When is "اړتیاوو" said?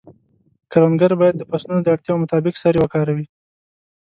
1.93-2.21